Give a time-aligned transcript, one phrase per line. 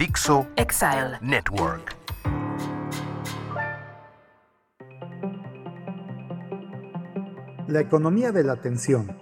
[0.00, 1.18] Dixo Exile.
[1.20, 1.94] Network.
[7.68, 9.14] La economía de la atención.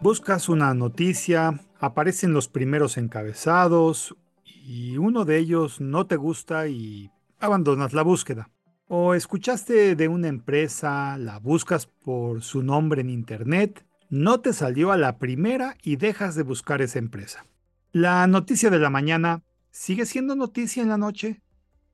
[0.00, 7.10] Buscas una noticia, aparecen los primeros encabezados y uno de ellos no te gusta y
[7.40, 8.50] abandonas la búsqueda.
[8.86, 14.92] O escuchaste de una empresa, la buscas por su nombre en internet, no te salió
[14.92, 17.46] a la primera y dejas de buscar esa empresa.
[17.92, 21.42] La noticia de la mañana sigue siendo noticia en la noche,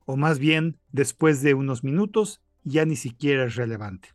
[0.05, 4.09] o más bien después de unos minutos ya ni siquiera es relevante.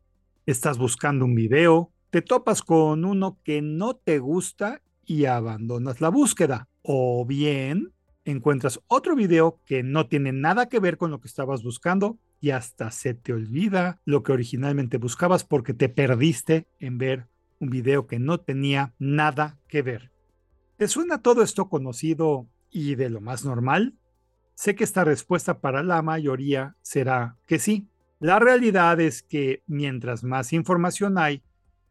[0.46, 6.10] Estás buscando un video, te topas con uno que no te gusta y abandonas la
[6.10, 6.68] búsqueda.
[6.82, 7.92] O bien
[8.24, 12.50] encuentras otro video que no tiene nada que ver con lo que estabas buscando y
[12.50, 17.26] hasta se te olvida lo que originalmente buscabas porque te perdiste en ver
[17.58, 20.11] un video que no tenía nada que ver.
[20.82, 23.94] ¿Te suena todo esto conocido y de lo más normal?
[24.56, 27.86] Sé que esta respuesta para la mayoría será que sí.
[28.18, 31.40] La realidad es que mientras más información hay,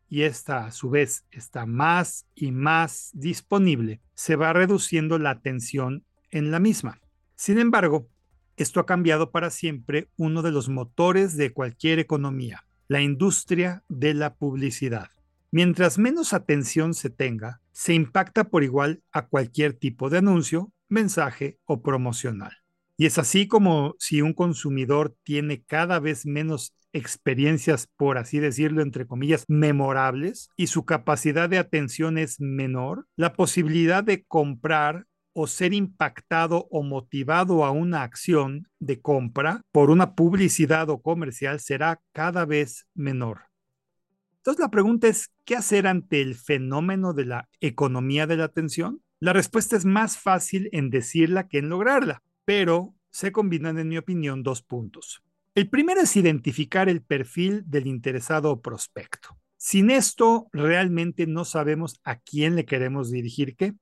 [0.10, 6.04] y esta a su vez está más y más disponible, se va reduciendo la atención
[6.30, 7.00] en la misma.
[7.38, 8.10] Sin embargo,
[8.58, 14.16] esto ha cambiado para siempre uno de los motores de cualquier economía, la industria de
[14.16, 15.12] la publicidad.
[15.54, 21.60] Mientras menos atención se tenga, se impacta por igual a cualquier tipo de anuncio, mensaje
[21.66, 22.54] o promocional.
[22.96, 28.82] Y es así como si un consumidor tiene cada vez menos experiencias, por así decirlo,
[28.82, 35.48] entre comillas, memorables y su capacidad de atención es menor, la posibilidad de comprar o
[35.48, 42.02] ser impactado o motivado a una acción de compra por una publicidad o comercial será
[42.14, 43.51] cada vez menor.
[44.42, 49.02] Entonces la pregunta es, ¿qué hacer ante el fenómeno de la economía de la atención?
[49.20, 53.98] La respuesta es más fácil en decirla que en lograrla pero se combinan, en mi
[53.98, 55.24] opinión, dos puntos.
[55.54, 59.38] El primero es identificar el perfil del interesado o prospecto.
[59.58, 63.74] Sin esto, realmente no sabemos a quién le queremos dirigir qué.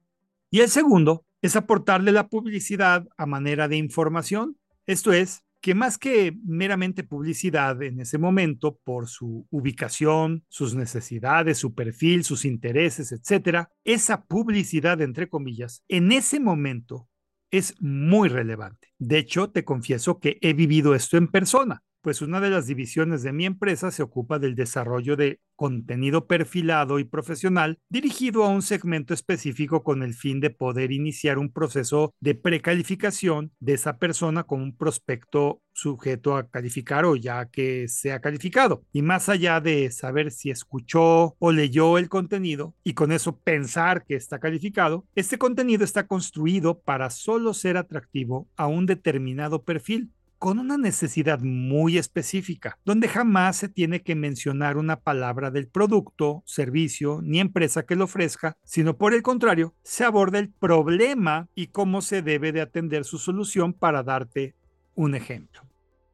[0.52, 4.58] Y el segundo es aportarle la publicidad a manera de información.
[4.88, 11.58] Esto es, que más que meramente publicidad en ese momento por su ubicación, sus necesidades,
[11.58, 17.08] su perfil, sus intereses, etcétera, esa publicidad entre comillas en ese momento
[17.52, 18.90] es muy relevante.
[19.00, 23.24] De hecho, te confieso que he vivido esto en persona pues una de las divisiones
[23.24, 28.62] de mi empresa se ocupa del desarrollo de contenido perfilado y profesional dirigido a un
[28.62, 34.44] segmento específico con el fin de poder iniciar un proceso de precalificación de esa persona
[34.44, 38.84] como un prospecto sujeto a calificar o ya que sea calificado.
[38.94, 44.06] Y más allá de saber si escuchó o leyó el contenido y con eso pensar
[44.06, 50.12] que está calificado, este contenido está construido para solo ser atractivo a un determinado perfil
[50.40, 56.44] con una necesidad muy específica, donde jamás se tiene que mencionar una palabra del producto,
[56.46, 61.68] servicio ni empresa que lo ofrezca, sino por el contrario, se aborda el problema y
[61.68, 64.56] cómo se debe de atender su solución para darte
[64.96, 65.62] un ejemplo.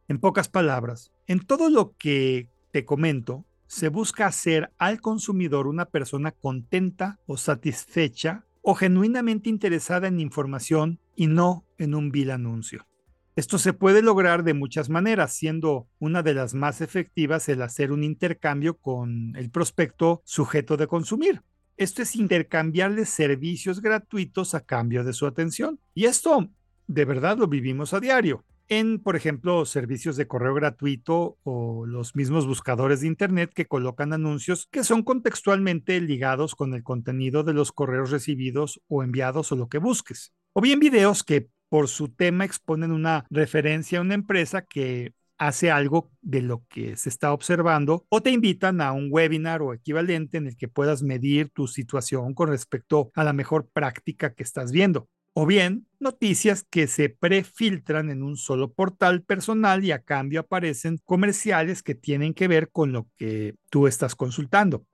[0.07, 5.85] En pocas palabras, en todo lo que te comento, se busca hacer al consumidor una
[5.85, 12.87] persona contenta o satisfecha o genuinamente interesada en información y no en un vil anuncio.
[13.35, 17.91] Esto se puede lograr de muchas maneras, siendo una de las más efectivas el hacer
[17.91, 21.41] un intercambio con el prospecto sujeto de consumir.
[21.75, 25.81] Esto es intercambiarle servicios gratuitos a cambio de su atención.
[25.93, 26.49] Y esto
[26.87, 28.45] de verdad lo vivimos a diario.
[28.69, 34.13] En, por ejemplo, servicios de correo gratuito o los mismos buscadores de Internet que colocan
[34.13, 39.57] anuncios que son contextualmente ligados con el contenido de los correos recibidos o enviados o
[39.57, 40.33] lo que busques.
[40.53, 45.71] O bien videos que por su tema exponen una referencia a una empresa que hace
[45.71, 50.37] algo de lo que se está observando o te invitan a un webinar o equivalente
[50.37, 54.71] en el que puedas medir tu situación con respecto a la mejor práctica que estás
[54.71, 55.09] viendo.
[55.33, 60.99] O bien noticias que se prefiltran en un solo portal personal y a cambio aparecen
[61.03, 64.85] comerciales que tienen que ver con lo que tú estás consultando.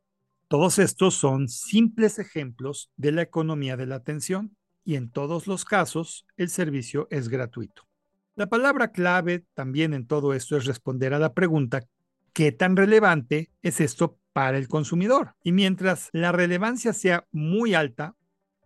[0.47, 5.65] Todos estos son simples ejemplos de la economía de la atención y en todos los
[5.65, 7.83] casos el servicio es gratuito.
[8.35, 11.85] La palabra clave también en todo esto es responder a la pregunta
[12.33, 15.35] ¿qué tan relevante es esto para el consumidor?
[15.43, 18.15] Y mientras la relevancia sea muy alta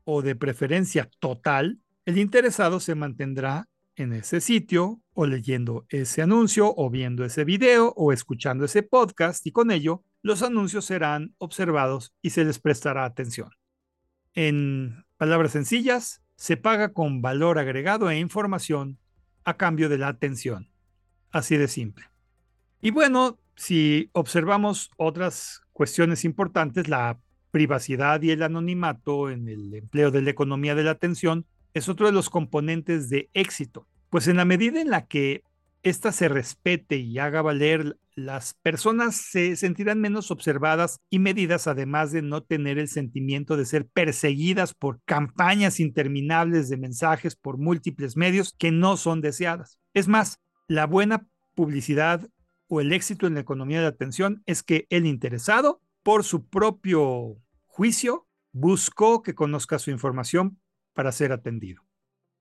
[0.04, 6.74] o de preferencia total, el interesado se mantendrá en ese sitio o leyendo ese anuncio
[6.76, 12.14] o viendo ese video o escuchando ese podcast y con ello los anuncios serán observados
[12.22, 13.50] y se les prestará atención.
[14.34, 19.00] En palabras sencillas, se paga con valor agregado e información
[19.44, 20.70] a cambio de la atención.
[21.32, 22.06] Así de simple.
[22.82, 27.20] Y bueno, si observamos otras cuestiones importantes, la
[27.52, 32.06] privacidad y el anonimato en el empleo de la economía de la atención es otro
[32.06, 35.44] de los componentes de éxito, pues en la medida en la que
[35.84, 42.12] ésta se respete y haga valer, las personas se sentirán menos observadas y medidas, además
[42.12, 48.16] de no tener el sentimiento de ser perseguidas por campañas interminables de mensajes por múltiples
[48.16, 49.80] medios que no son deseadas.
[49.94, 52.30] Es más, la buena publicidad
[52.68, 57.38] o el éxito en la economía de atención es que el interesado, por su propio
[57.66, 60.60] juicio, buscó que conozca su información
[60.94, 61.84] para ser atendido.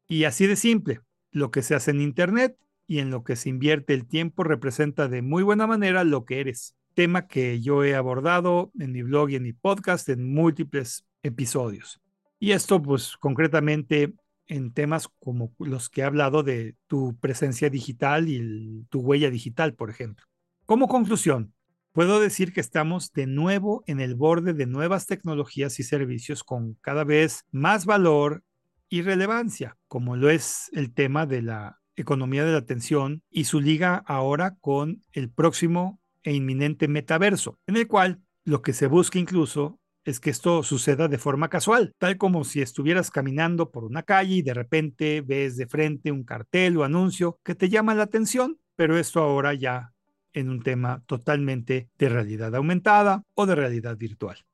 [0.06, 1.00] Y así de simple,
[1.32, 2.56] lo que se hace en Internet
[2.87, 6.41] y en lo que se invierte el tiempo representa de muy buena manera lo que
[6.41, 11.05] eres, tema que yo he abordado en mi blog y en mi podcast en múltiples
[11.23, 12.01] episodios.
[12.39, 14.15] Y esto pues concretamente
[14.47, 19.75] en temas como los que he hablado de tu presencia digital y tu huella digital,
[19.75, 20.27] por ejemplo.
[20.67, 21.55] Como conclusión,
[21.93, 26.75] puedo decir que estamos de nuevo en el borde de nuevas tecnologías y servicios con
[26.81, 28.43] cada vez más valor
[28.89, 33.61] y relevancia, como lo es el tema de la economía de la atención y su
[33.61, 39.19] liga ahora con el próximo e inminente metaverso, en el cual lo que se busca
[39.19, 44.02] incluso es que esto suceda de forma casual, tal como si estuvieras caminando por una
[44.02, 48.02] calle y de repente ves de frente un cartel o anuncio que te llama la
[48.05, 49.93] atención, pero esto ahora ya
[50.35, 54.44] en un tema totalmente de realidad aumentada o de realidad virtual.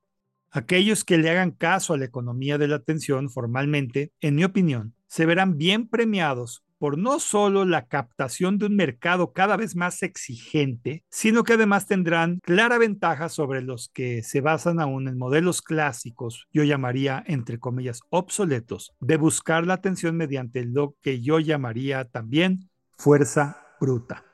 [0.52, 4.94] Aquellos que le hagan caso a la economía de la atención formalmente, en mi opinión,
[5.06, 10.02] se verán bien premiados por no solo la captación de un mercado cada vez más
[10.02, 15.60] exigente, sino que además tendrán clara ventaja sobre los que se basan aún en modelos
[15.60, 22.06] clásicos, yo llamaría entre comillas obsoletos, de buscar la atención mediante lo que yo llamaría
[22.06, 24.24] también fuerza bruta.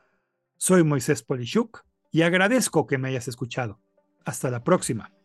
[0.56, 3.80] Soy Moisés Polishuk y agradezco que me hayas escuchado.
[4.24, 5.15] Hasta la próxima.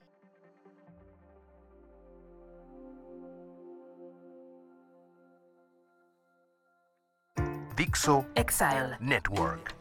[7.82, 9.81] Dixo Exile Network.